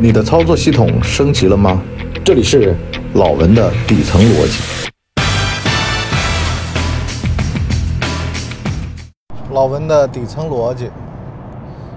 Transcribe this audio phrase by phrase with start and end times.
[0.00, 1.82] 你的操作系统升级了吗？
[2.24, 2.72] 这里是
[3.14, 4.62] 老文的底层逻辑。
[9.50, 10.88] 老文的底层逻辑，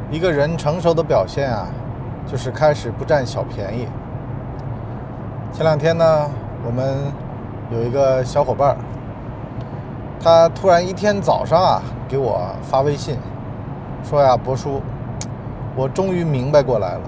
[0.10, 1.68] 一个人成熟的表现啊，
[2.26, 3.86] 就是开始不占小便宜。
[5.54, 6.28] 前两天呢，
[6.66, 6.98] 我们
[7.72, 8.78] 有一个小伙伴儿，
[10.20, 11.80] 他突然一天早上啊
[12.10, 13.16] 给我发微信，
[14.04, 14.82] 说呀，博叔，
[15.76, 17.02] 我终于明白过来了，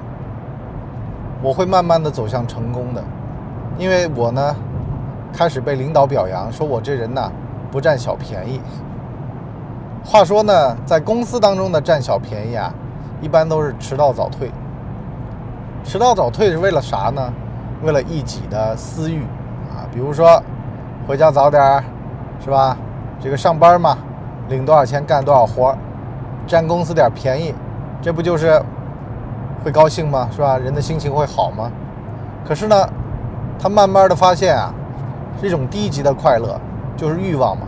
[1.43, 3.03] 我会慢慢的走向成功的，
[3.77, 4.55] 因为我呢
[5.33, 7.29] 开始被领导表扬，说我这人呐
[7.69, 8.61] 不占小便宜。
[10.05, 12.73] 话说呢，在公司当中的占小便宜啊，
[13.21, 14.49] 一般都是迟到早退。
[15.83, 17.33] 迟到早退是为了啥呢？
[17.83, 19.21] 为了一己的私欲
[19.69, 20.41] 啊，比如说
[21.05, 21.83] 回家早点儿，
[22.39, 22.77] 是吧？
[23.19, 23.97] 这个上班嘛，
[24.47, 25.77] 领多少钱干多少活儿，
[26.47, 27.53] 占公司点便宜，
[28.01, 28.61] 这不就是
[29.63, 30.27] 会高兴吗？
[30.31, 30.57] 是吧？
[30.57, 31.71] 人的心情会好吗？
[32.45, 32.75] 可是呢，
[33.57, 34.73] 他慢慢的发现啊，
[35.41, 36.59] 这种低级的快乐
[36.97, 37.65] 就是欲望嘛。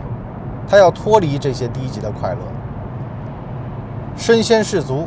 [0.68, 2.38] 他要脱离这些低级的快乐，
[4.16, 5.06] 身先士卒，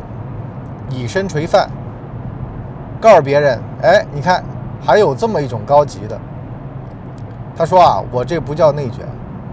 [0.90, 1.70] 以身垂范，
[3.02, 4.42] 告诉别人：“哎，你看，
[4.82, 6.18] 还有这么一种高级的。”
[7.58, 9.06] 他说：“啊，我这不叫内卷，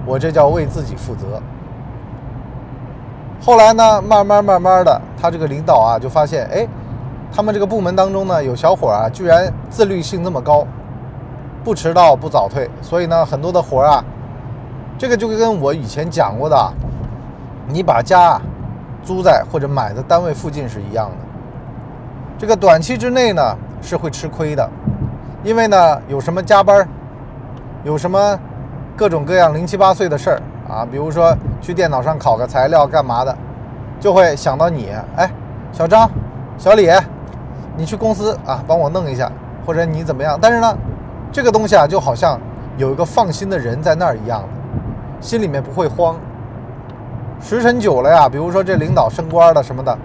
[0.07, 1.43] 我这叫为自己负责。”
[3.45, 6.69] 后来呢，慢慢慢慢的，他这个领导啊，就发现：哎，
[7.33, 10.67] 他们这个部门当中呢，有小伙啊，居然自律性那么高，
[11.63, 14.03] 不迟到不早退，所以呢，很多的活啊。
[14.99, 16.73] 这个就跟我以前讲过的，
[17.69, 18.41] 你把家
[19.03, 21.17] 租在或者买的单位附近是一样的。
[22.39, 23.43] 这个短期之内呢
[23.83, 24.67] 是会吃亏的，
[25.45, 26.89] 因为呢有什么加班，
[27.85, 28.39] 有什么
[28.97, 33.37] 各种各样零七八碎的事儿啊，比如说去电脑上考个材料干嘛的，
[34.01, 35.31] 就会想到你，哎，
[35.73, 36.11] 小张、
[36.57, 36.89] 小李，
[37.77, 39.31] 你去公司啊帮我弄一下，
[39.67, 40.39] 或者你怎么样？
[40.41, 40.77] 但是呢，
[41.31, 42.39] 这个东西啊就好像
[42.77, 44.43] 有一个放心的人在那儿一样。
[45.21, 46.17] 心里面不会慌。
[47.41, 49.97] 时辰久了呀，比如说这领导升官了什么的，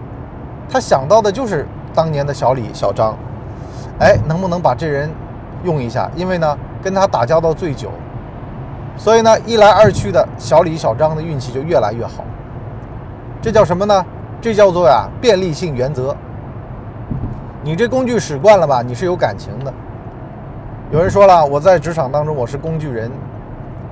[0.69, 3.15] 他想到的就是当年的小李、小张。
[3.99, 5.09] 哎，能不能把这人
[5.63, 6.09] 用一下？
[6.15, 7.89] 因为呢，跟他打交道最久，
[8.97, 12.23] 所以呢，一来二去的，小李、小张的运气就越来越好。
[13.41, 14.05] 这叫什么呢？
[14.39, 16.15] 这叫做呀便利性原则。
[17.63, 18.81] 你这工具使惯了吧？
[18.81, 19.71] 你是有感情的。
[20.91, 23.11] 有人说了，我在职场当中我是工具人，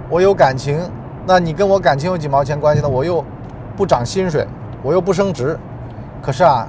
[0.09, 0.79] 我有感情。
[1.27, 2.89] 那你跟我感情有几毛钱关系呢？
[2.89, 3.23] 我又
[3.77, 4.47] 不涨薪水，
[4.81, 5.57] 我又不升职。
[6.19, 6.67] 可是啊，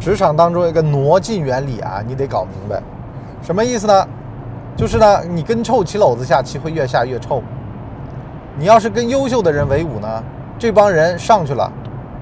[0.00, 2.82] 职场当中一个挪进原理啊，你得搞明白，
[3.40, 4.08] 什么意思呢？
[4.76, 7.40] 就是呢，你跟臭棋篓子下棋会越下越臭。
[8.56, 10.22] 你要是跟优秀的人为伍呢，
[10.58, 11.70] 这帮人上去了，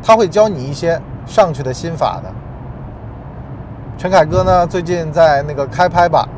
[0.02, 2.30] 他会教你一些上去的心法的。
[3.98, 6.28] 陈凯歌呢，最近在那个开拍吧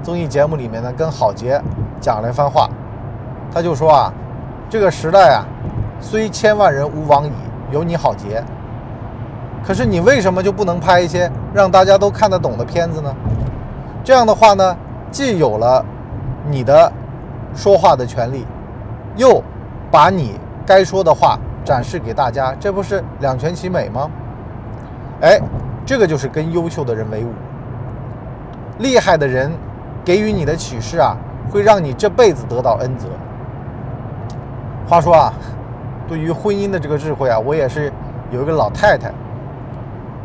[0.00, 1.60] 综艺节目里面呢，跟郝杰
[2.00, 2.68] 讲了一番话，
[3.52, 4.12] 他就说啊。
[4.68, 5.42] 这个时代啊，
[6.00, 7.32] 虽千万人吾往矣，
[7.72, 8.40] 有你好杰。
[9.66, 13.12] 可是你为什么就不能拍一些让大家都看得懂的片子呢？
[14.04, 14.76] 这样的话呢，
[15.10, 15.84] 既有了
[16.48, 16.92] 你的
[17.52, 18.46] 说话的权利，
[19.16, 19.42] 又
[19.90, 24.08] 把你该说的话展示给大家，这不是两全其美吗？
[25.20, 25.40] 哎，
[25.90, 27.30] 这个就是跟优秀的人为伍，
[28.78, 29.50] 厉害的人
[30.04, 31.16] 给予你的启示啊，
[31.50, 33.08] 会让你这辈子得到恩泽。
[34.86, 35.32] 话说啊，
[36.06, 37.92] 对于婚姻的这个智慧啊，我也是
[38.30, 39.10] 有一个老太太。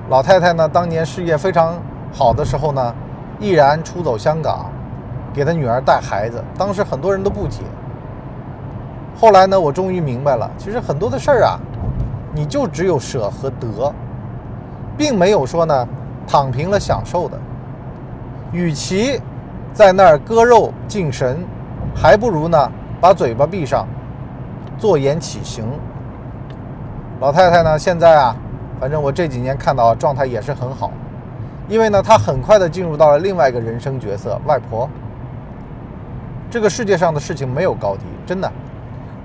[0.08, 1.82] 老太太呢，当年事业非常
[2.14, 2.94] 好的时候呢，
[3.40, 4.70] 毅然出走香港，
[5.34, 6.40] 给她女儿带孩子。
[6.56, 7.62] 当时很多人都不解。
[9.20, 11.58] 后来呢，我终于明白了，其实很多的事儿啊，
[12.36, 13.92] 你就只有舍和得，
[14.98, 15.88] 并没有说呢
[16.28, 17.40] 躺平了享受的。
[18.52, 19.20] 与其
[19.74, 21.44] 在那儿割肉敬神，
[21.96, 23.88] 还不如呢把嘴巴闭上。
[24.78, 25.64] 坐言起行，
[27.22, 27.80] 老太太呢？
[27.80, 28.36] 现在啊，
[28.78, 30.92] 反正我这几年看到状态也是很好，
[31.70, 34.90] 因为呢，她很快的进入到了另外一个人生角色——外婆。
[36.52, 38.52] 这个世界上的事情没有高低，真的。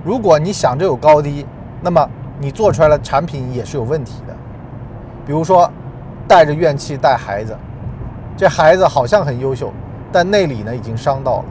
[0.04, 1.44] 如果你想着有高低，
[1.80, 2.08] 那么
[2.38, 4.36] 你做出来的产品也是有问题的。
[5.30, 5.70] 比如说，
[6.26, 7.56] 带着怨气带孩子，
[8.36, 9.72] 这孩子好像很优秀，
[10.10, 11.44] 但内里呢已经伤到了。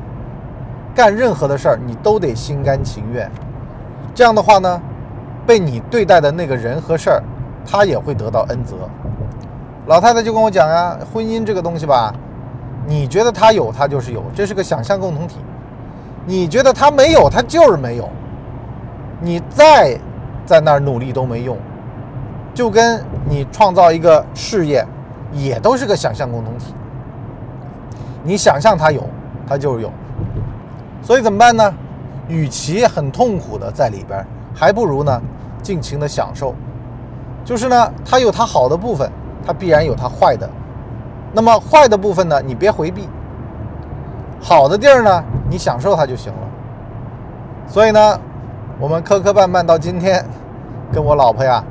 [0.93, 3.31] 干任何的事儿，你都得心甘情愿。
[4.13, 4.81] 这样的话呢，
[5.47, 7.23] 被你对待的那个人和事儿，
[7.65, 8.75] 他也会得到恩泽。
[9.87, 12.13] 老太太就跟我讲呀，婚姻这个东西吧，
[12.85, 15.37] 你觉得他有，他就是有，这是个想象共同体；
[16.25, 18.09] 你觉得他没有，他就是没有。
[19.21, 19.97] 你再
[20.45, 21.57] 在那儿努力都没用，
[22.53, 24.85] 就跟你创造一个事业，
[25.33, 26.73] 也都是个想象共同体。
[28.23, 29.03] 你想象它有，
[29.47, 29.91] 它就有。
[31.01, 31.73] 所以怎么办呢？
[32.27, 34.23] 与其很痛苦的在里边，
[34.53, 35.21] 还不如呢
[35.63, 36.53] 尽情的享受。
[37.43, 39.09] 就是呢，它有它好的部分，
[39.45, 40.47] 它必然有它坏的。
[41.33, 43.03] 那么坏的部分呢，你别回避；
[44.39, 46.39] 好的地儿呢，你享受它就行了。
[47.67, 48.19] 所以呢，
[48.79, 50.23] 我们磕磕绊绊到今天，
[50.91, 51.63] 跟我老婆呀，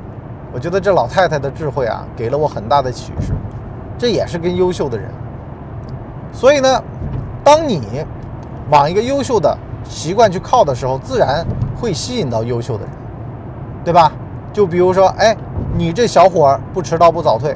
[0.51, 3.33] 我觉得这老太太的智慧啊，给了我很大的启示。
[3.97, 5.09] 这也是跟优秀的人。
[6.31, 6.83] 所以呢，
[7.43, 8.05] 当你
[8.69, 12.93] 往一个优秀的习惯去靠的时候，自然会吸引到优秀的人，
[13.83, 14.11] 对吧？
[14.51, 15.35] 就比如说，哎，
[15.75, 17.55] 你这小伙儿不迟到不早退，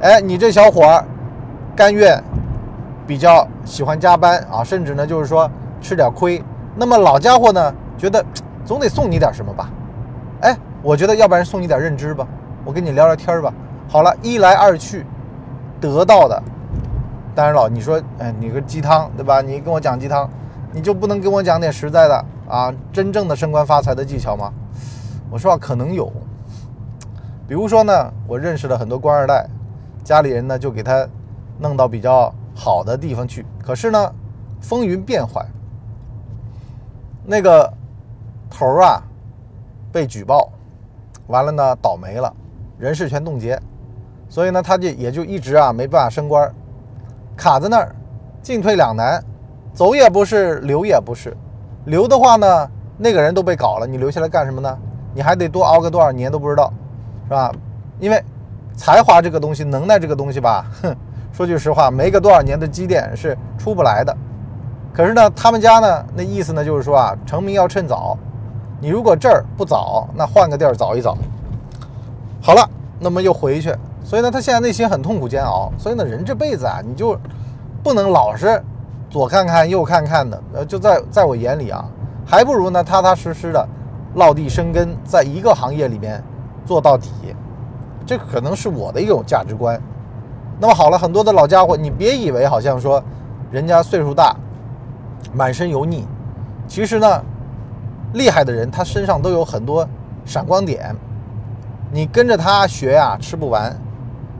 [0.00, 1.04] 哎，你这小伙儿
[1.76, 2.22] 甘愿
[3.06, 5.48] 比较喜欢加班啊，甚至呢就是说
[5.80, 6.42] 吃点亏。
[6.76, 8.24] 那么老家伙呢，觉得
[8.64, 9.70] 总得送你点什么吧？
[10.40, 12.26] 哎，我觉得要不然送你点认知吧，
[12.64, 13.52] 我跟你聊聊天吧。
[13.88, 15.04] 好了，一来二去，
[15.80, 16.42] 得到的，
[17.34, 19.40] 当然了，你说，哎，你个鸡汤对吧？
[19.40, 20.28] 你跟我讲鸡汤，
[20.72, 22.72] 你就不能跟我讲点实在的啊？
[22.92, 24.52] 真正的升官发财的技巧吗？
[25.30, 26.12] 我说可能有，
[27.46, 29.48] 比如说呢，我认识了很多官二代，
[30.04, 31.06] 家里人呢就给他
[31.58, 33.44] 弄到比较好的地方去。
[33.62, 34.12] 可是呢，
[34.60, 35.44] 风云变幻，
[37.24, 37.72] 那个
[38.48, 39.02] 头儿啊
[39.92, 40.50] 被举报，
[41.28, 42.30] 完了呢倒霉了，
[42.78, 43.58] 人事全冻结，
[44.28, 46.52] 所以呢他就也就一直啊没办法升官，
[47.36, 47.94] 卡在那儿，
[48.42, 49.22] 进退两难，
[49.72, 51.36] 走也不是，留也不是，
[51.84, 54.78] 留的话呢那个人都被搞了，你留下来干什么呢？
[55.14, 56.72] 你还得多熬个多少年都不知道，
[57.24, 57.52] 是吧？
[58.00, 58.22] 因为
[58.74, 60.96] 才华这个东西，能耐这个东西吧，哼，
[61.32, 64.16] 说句实话，没个多少年的积淀是出不来的。
[64.92, 68.16] 可是呢，他们家呢，那意思呢，就是说啊，成名要趁早。
[68.80, 71.16] 你如果这儿不早，那换个地儿早一早。
[72.40, 72.68] 好了，
[73.00, 73.74] 那么又回去。
[74.04, 75.70] 所以呢，他现在内心很痛苦煎熬。
[75.76, 77.18] 所以呢，人这辈子啊，你就
[77.82, 78.62] 不能老是
[79.10, 80.42] 左看看右看看的。
[80.54, 81.84] 呃，就在在我眼里啊，
[82.24, 83.68] 还不如呢，踏踏实实的。
[84.14, 86.20] 落地生根，在一个行业里面
[86.64, 87.10] 做到底，
[88.06, 89.78] 这可能是我的一种价值观。
[90.58, 93.02] 那么好了，很多的老家伙，你别以为好像说
[93.50, 94.34] 人家岁数大，
[95.34, 96.06] 满身油腻，
[96.66, 97.22] 其实呢，
[98.14, 99.86] 厉害的人他身上都有很多
[100.24, 100.94] 闪光点，
[101.92, 103.76] 你跟着他学呀，吃不完。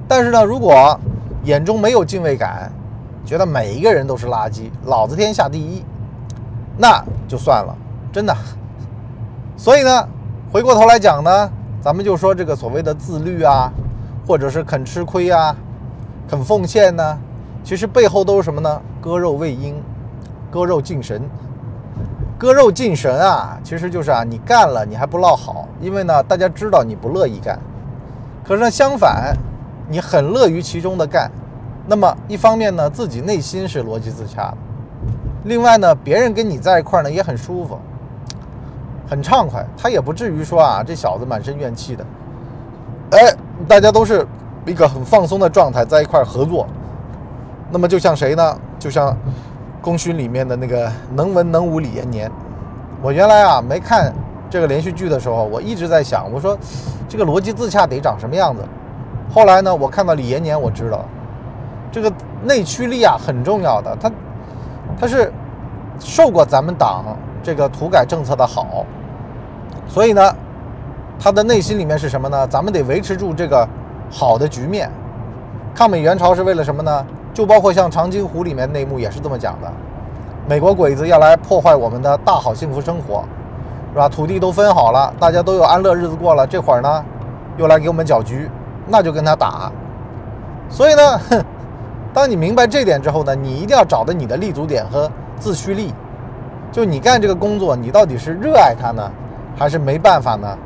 [0.07, 0.99] 但是呢，如果
[1.45, 2.73] 眼中没有敬畏感，
[3.25, 5.85] 觉得每一个人都是垃圾，老子天下第一，
[6.77, 7.77] 那就算了，
[8.11, 8.35] 真的。
[9.57, 10.09] 所以呢，
[10.51, 11.51] 回过头来讲呢，
[11.81, 13.71] 咱们就说这个所谓的自律啊，
[14.27, 15.55] 或者是肯吃亏啊，
[16.27, 17.19] 肯奉献呢，
[17.63, 18.81] 其实背后都是什么呢？
[19.01, 19.83] 割肉喂鹰，
[20.51, 21.23] 割肉敬神，
[22.39, 27.59] 割肉敬神啊，其实就是啊，你干了你还不落好，因为呢，大家知道你不乐意干，
[28.45, 29.37] 可是呢，相反，
[29.89, 31.29] 你很乐于其中的干，
[31.87, 34.57] 那么一方面呢，自己内心是逻辑自洽的，
[35.45, 37.79] 另外呢，别人跟你在一块呢也很舒服。
[39.11, 42.05] 很畅快，他也不至于说啊，这小子满身怨气的。
[43.13, 43.35] 哎，
[43.67, 44.27] 大家都是
[44.67, 46.67] 一个很放松的状态，在一块合作。
[47.71, 48.59] 那么就像谁呢？
[48.79, 49.09] 就像
[49.89, 52.31] 《功勋》里面的那个能文能武李延年。
[53.01, 54.13] 我原来啊没看
[54.51, 56.55] 这个连续剧的时候，我一直在想，我说
[57.09, 58.63] 这个逻辑自洽得长什么样子。
[59.33, 61.07] 后来呢，我看到李延年，我知道
[61.91, 62.13] 这个
[62.45, 64.13] 内驱力啊很重要的，他
[65.01, 65.33] 他是
[65.99, 68.85] 受过咱们党这个土改政策的好。
[69.87, 70.37] 所以呢，
[71.19, 72.47] 他的内心里面是什么呢？
[72.47, 73.67] 咱们得维持住这个
[74.11, 74.91] 好的局面。
[75.75, 77.07] 抗美援朝是为了什么呢？
[77.39, 79.73] 就包括像《长津湖》里面内幕也是这么讲的：
[80.49, 83.23] 美国鬼子要来破坏我们的大好幸福生活，
[83.93, 84.09] 是吧？
[84.09, 87.05] 土地都分好了，大家都有安乐日子过了，这会儿呢，
[87.57, 88.51] 又来给我们搅局，
[88.89, 89.71] 那就跟他打。
[90.69, 91.45] 所以呢，哼，
[92.13, 95.95] 当你明白这点之后呢，你一定要找到你的立足点和自驱力。
[96.73, 99.09] 就你干这个工作，你到底是热爱它呢？
[99.57, 100.59] 还是没办法呢，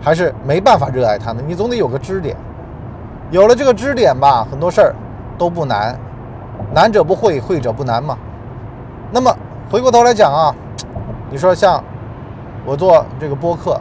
[0.00, 1.42] 还是没办法热爱它呢？
[1.44, 2.36] 你总得有个支点，
[3.32, 4.94] 有了这个支点吧，很多事儿
[5.36, 5.98] 都不难，
[6.72, 8.16] 难者不会，会者不难嘛。
[9.12, 9.34] 那么
[9.70, 10.54] 回过头来讲啊，
[11.30, 11.82] 你说像
[12.64, 13.80] 我做这个播客，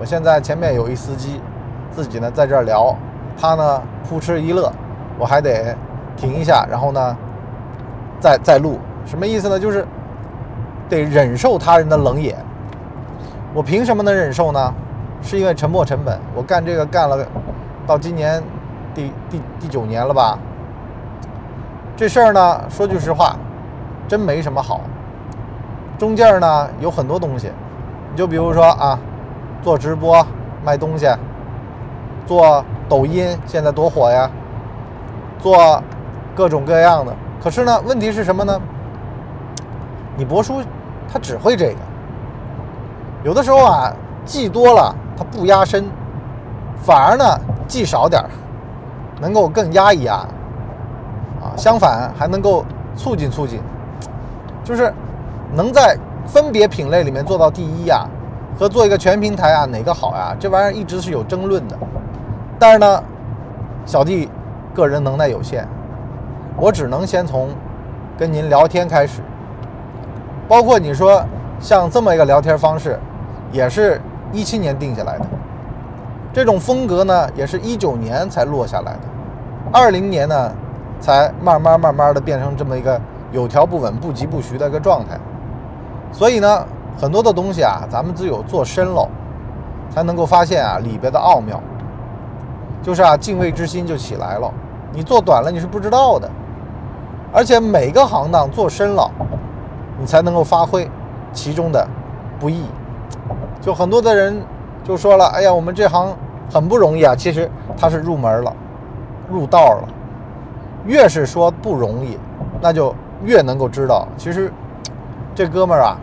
[0.00, 1.40] 我现在前面有一司机，
[1.90, 2.96] 自己呢在这儿聊，
[3.38, 4.72] 他呢扑哧一乐，
[5.18, 5.76] 我还得
[6.16, 7.16] 停一下，然后呢
[8.18, 9.58] 再再录，什么意思呢？
[9.58, 9.86] 就是
[10.88, 12.36] 得忍受他人的冷眼。
[13.52, 14.72] 我凭什么能忍受呢？
[15.20, 16.18] 是因为沉没成本。
[16.34, 17.18] 我干这个干了，
[17.86, 18.42] 到今年
[18.94, 20.38] 第第第九年了吧。
[22.00, 23.36] 这事儿呢，说句实话，
[24.08, 24.80] 真没什么好。
[25.98, 27.52] 中间呢有很多东西，
[28.10, 28.98] 你就比如说啊，
[29.60, 30.26] 做直播
[30.64, 31.06] 卖东西，
[32.24, 34.30] 做抖音现在多火呀，
[35.40, 35.82] 做
[36.34, 38.58] 各种各样的，可是呢，问题是什么呢？
[40.16, 40.62] 你博叔
[41.06, 41.80] 他只会这个，
[43.24, 43.92] 有的时候啊，
[44.24, 45.84] 记多了他不压身，
[46.82, 47.24] 反而呢
[47.68, 48.30] 记少点儿，
[49.20, 50.26] 能够更压一压，
[51.60, 52.64] 相反还能够
[52.96, 53.60] 促进促进，
[54.64, 54.90] 就是
[55.52, 55.94] 能在
[56.26, 58.06] 分别品类里面做到第一呀，
[58.58, 60.34] 和做一个全平台啊，哪个好呀？
[60.40, 61.76] 这玩意儿一直是有争论的，
[62.58, 63.02] 但是呢，
[63.84, 64.30] 小弟
[64.74, 65.68] 个人能耐有限，
[66.56, 67.50] 我只能先从
[68.18, 69.20] 跟您聊天开始，
[70.48, 71.22] 包括你说
[71.60, 72.98] 像这么一个聊天方式，
[73.52, 74.00] 也是
[74.32, 75.26] 一七年定下来的，
[76.32, 79.00] 这种风格呢，也是一九年才落下来的，
[79.70, 80.52] 二零年呢，
[81.00, 83.00] 才慢慢慢慢的变成这么一个
[83.32, 85.18] 有条不紊、不疾不徐的一个状态。
[86.12, 86.64] 所以呢，
[87.00, 89.08] 很多的东西啊，咱们只有做深了，
[89.90, 91.60] 才能够发现啊里边的奥妙。
[92.82, 94.52] 就是啊，敬畏之心就起来了。
[94.92, 96.28] 你做短了，你是不知道的。
[97.32, 99.08] 而且每个行当做深了，
[99.98, 100.90] 你才能够发挥
[101.32, 101.86] 其中的
[102.40, 102.64] 不易。
[103.60, 104.42] 就很多的人
[104.82, 106.12] 就说了：“哎呀，我们这行
[106.52, 108.52] 很不容易啊。”其实他是入门了，
[109.30, 109.88] 入道了。
[110.86, 112.18] 越是说不容易，
[112.60, 112.94] 那就
[113.24, 114.52] 越能够知道，其实
[115.34, 115.96] 这哥们儿啊，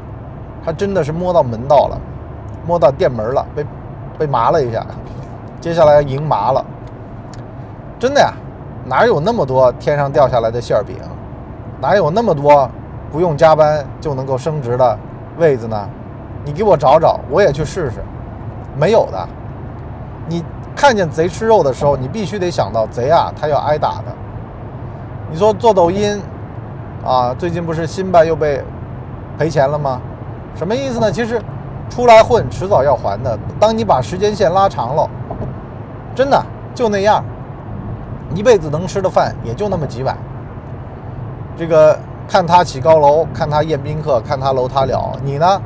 [0.63, 1.99] 他真的是摸到门道了，
[2.65, 3.65] 摸到店门了，被
[4.19, 4.85] 被麻了一下，
[5.59, 6.65] 接下来赢麻了。
[7.99, 8.31] 真的呀，
[8.85, 10.95] 哪有那么多天上掉下来的馅饼？
[11.81, 12.69] 哪有那么多
[13.11, 14.97] 不用加班就能够升职的
[15.37, 15.89] 位子呢？
[16.45, 18.03] 你给我找找，我也去试试。
[18.77, 19.27] 没有的。
[20.27, 20.43] 你
[20.75, 24.05] 看见贼吃肉的时候，你必须得想到贼啊，他要挨打的。
[25.29, 26.21] 你说做抖音
[27.05, 28.63] 啊，最近不是辛巴又被
[29.37, 29.99] 赔钱了吗？
[30.55, 31.11] 什么意思呢？
[31.11, 31.41] 其实
[31.89, 33.37] 出来混，迟早要还的。
[33.59, 35.09] 当你把时间线拉长了，
[36.15, 36.41] 真的
[36.73, 37.23] 就那样，
[38.33, 40.17] 一辈子能吃的饭也就那么几碗。
[41.57, 45.61] 这个看他起高楼，看他宴宾客，看他楼塌了，你呢，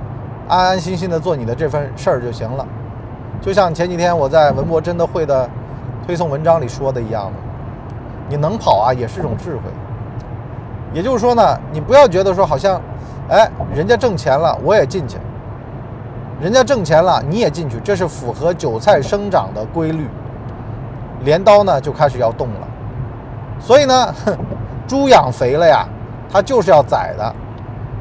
[0.48, 2.66] 安安心心的做你的这份事儿就行了。
[3.40, 5.50] 就像前几天我在文博真的会的
[6.06, 7.32] 推送文章里说的一样，
[8.32, 9.64] 你能跑啊，也是一种智慧。
[10.94, 12.82] 也就是说呢，你不要觉得说好像，
[13.30, 15.18] 哎，人家挣钱了，我也进去；
[16.40, 20.08] 人家挣钱了，你也进去，这是符合韭菜生长的规律。
[21.26, 22.68] 镰刀呢就开始要动了，
[23.60, 24.16] 所以呢，
[24.88, 25.86] 猪养肥了呀，
[26.32, 27.36] 它就是要宰的。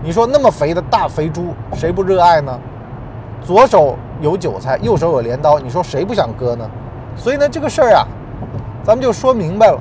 [0.01, 2.57] 你说那么肥的大肥猪，谁不热爱呢？
[3.43, 6.71] 左手有韭菜，右手有镰刀，你说谁不想割呢？
[7.17, 8.07] 所以呢，这个事儿啊，
[8.83, 9.79] 咱们就说明白了，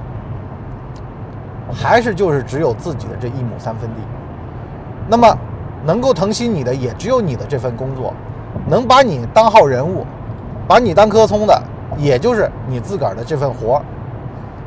[1.74, 4.02] 还是就是只有自己的这一亩三分地。
[5.08, 5.38] 那么，
[5.86, 8.14] 能够疼惜你的也只有你的这份工作，
[8.68, 10.06] 能把你当号人物，
[10.68, 11.62] 把你当棵葱的，
[11.98, 13.82] 也就是你自个儿的这份活。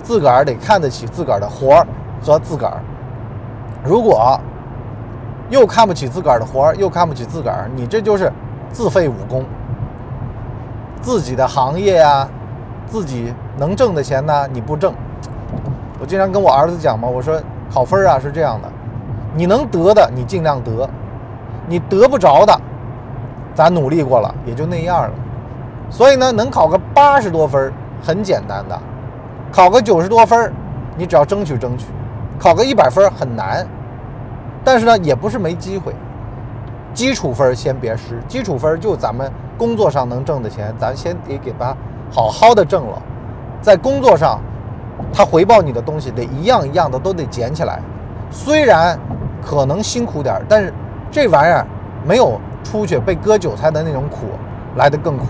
[0.03, 1.87] 自个儿得看得起自个儿的活儿
[2.21, 2.81] 和自个儿。
[3.85, 4.41] 如果
[5.49, 8.33] 又看不起自个儿的活儿，又看不起自个儿，你这就是
[8.73, 9.45] 自废武功。
[11.01, 12.29] 自己的行业呀、
[12.87, 14.93] 自己能挣的钱呢，你不挣。
[16.03, 17.41] 我经常跟我儿子讲嘛，我说
[17.73, 18.69] 考分啊是这样的，
[19.37, 20.91] 你能得的你尽量得，
[21.69, 22.61] 你得不着的，
[23.55, 25.11] 咱努力过了也就那样了。
[25.89, 28.77] 所以呢，能考个八十多分很简单的，
[29.53, 30.53] 考个九十多分，
[30.97, 31.87] 你只要争取争取，
[32.37, 33.65] 考个一百分很难，
[34.65, 35.95] 但是呢也不是没机会。
[36.93, 41.77] 基础分先别失，基础分就咱们工作上能挣的钱，咱先得给它
[42.11, 43.01] 好好的挣了，
[43.61, 44.41] 在工作上，
[45.13, 47.81] 他回报你的东西得一样一样的都得捡起来。
[48.31, 48.99] 虽然
[49.45, 50.73] 可能辛苦点，但是
[51.11, 51.67] 这玩意儿
[52.05, 54.29] 没有出去被割韭菜的那种苦
[54.77, 55.27] 来得更苦，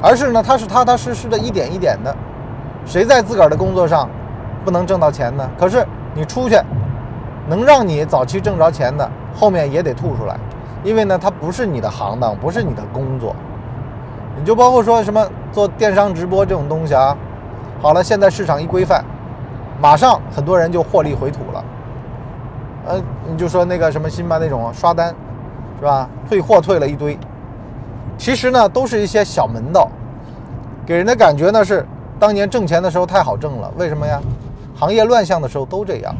[0.00, 2.14] 而是呢，他是踏踏实实的一点一点的。
[2.86, 4.08] 谁在自个儿的工作上
[4.64, 5.48] 不能挣到钱呢？
[5.58, 6.58] 可是你出去，
[7.48, 10.36] 能让你早期挣着钱的，后面也得吐出来。
[10.82, 13.36] 因为呢，它不是你的行当，不是你的工作。
[14.36, 17.16] 你就包括说什么做电商直播这种东西啊，
[17.82, 19.04] 好了，现在市场一规范，
[19.80, 21.64] 马上很多人就获利回吐了。
[22.86, 25.12] 呃，你就说那个什么辛巴那种刷单，
[25.80, 26.08] 是吧？
[26.28, 27.18] 退货退了一堆，
[28.16, 29.88] 其实呢，都是一些小门道，
[30.86, 31.84] 给人的感觉呢是
[32.20, 33.68] 当年挣钱的时候太好挣了。
[33.76, 34.20] 为什么呀？
[34.76, 36.14] 行业乱象的时候都这样。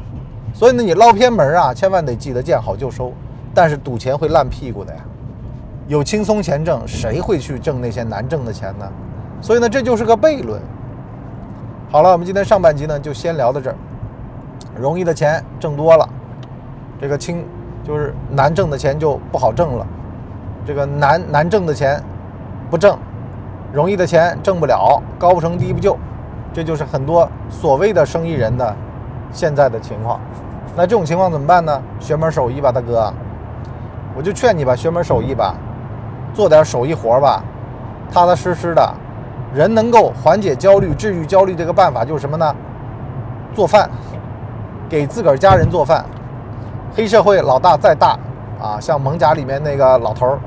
[0.53, 3.13] 所以呢，你捞偏门啊，千万得记得见好就收。
[3.55, 5.01] 但是赌钱会烂屁股的呀，
[5.87, 8.93] 有轻松钱挣，谁会去挣那些难挣的钱呢？
[9.41, 10.61] 所以呢，这就是个悖论。
[11.93, 13.77] 好了，我们今天上半集呢就先聊到这儿。
[14.75, 16.09] 容易的钱挣多了，
[16.99, 17.45] 这个轻
[17.85, 19.87] 就是难挣的钱就不好挣了。
[20.65, 22.03] 这个难难挣的钱
[22.71, 22.97] 不挣，
[23.75, 25.95] 容易的钱挣不了，高不成低不就，
[26.51, 28.75] 这就是很多所谓的生意人的
[29.31, 30.19] 现在的情况。
[30.75, 31.83] 那这种情况怎么办呢？
[32.01, 33.13] 学门手艺吧，大哥，
[34.17, 35.55] 我就劝你吧，学门手艺吧，
[36.33, 37.45] 做点手艺活吧，
[38.11, 38.95] 踏踏实实的。
[39.55, 42.55] 人能够缓解焦虑、治愈焦虑这个办法就是什么呢？
[43.55, 43.89] 做饭，
[44.89, 46.05] 给自个儿家人做饭。
[46.95, 48.19] 黑社会老大再大
[48.61, 50.39] 啊，像蒙甲里面那个老头儿，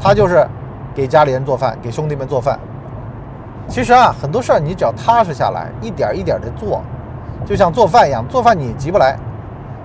[0.00, 0.46] 他就是
[0.94, 2.58] 给家里人做饭，给兄弟们做饭。
[3.68, 6.82] 其实啊，很多事儿你只要踏实下来，一点一点的做，
[7.44, 9.16] 就像做饭一样，做饭你急不来，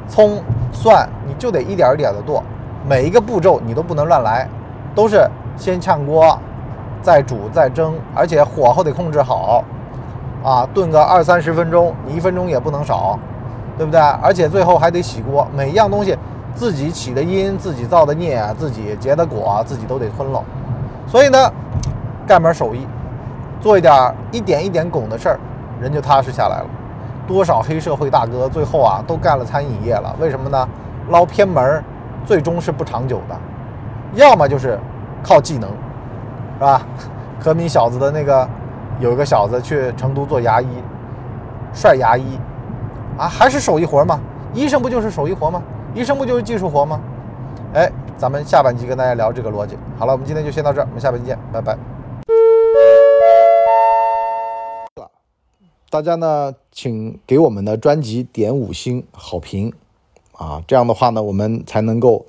[0.08, 2.44] 葱蒜你就得一点一点的剁，
[2.88, 4.50] 每一个步骤你都不能乱来，
[4.96, 6.40] 都是先炝锅，
[7.08, 9.64] 再煮再蒸，而且火候得控制好，
[10.44, 13.18] 啊，炖个二三十分钟，你一分钟也不能少，
[13.78, 13.98] 对不对？
[14.22, 16.18] 而且最后还得洗锅，每一样东西
[16.54, 20.44] 自己起的因，自己造的孽，自己结的果，自己都得吞喽。
[21.08, 21.50] 所以呢，
[22.28, 22.86] 干门手艺。
[23.62, 25.40] 做一点一点一点拱的事儿，
[25.80, 26.66] 人就踏实下来了。
[27.26, 30.14] 多少黑社会大哥最后啊都干了餐饮业了？
[30.20, 30.68] 为什么呢？
[31.08, 31.82] 捞偏门，
[32.26, 33.36] 最终是不长久的。
[34.16, 34.78] 要么就是
[35.24, 35.70] 靠技能，
[36.58, 36.82] 是吧？
[37.40, 38.48] 可米小子的那个
[39.00, 40.68] 有一个小子去成都做牙医，
[41.72, 42.24] 帅牙医
[43.18, 44.20] 啊，还是手艺活吗？
[44.54, 45.62] 医生不就是手艺活吗？
[45.94, 47.00] 医生不就是技术活吗？
[47.74, 49.78] 哎，咱们下半集跟大家聊这个逻辑。
[50.00, 51.78] 好了，我们今天就先到这儿，我们下半集见，拜拜。
[55.90, 59.72] 大家呢，请给我们的专辑点五星好评，
[60.34, 62.26] 啊，这样的话呢，我们才能够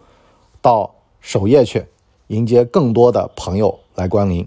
[0.61, 1.87] 到首页去
[2.28, 4.47] 迎接更多的朋友来光临。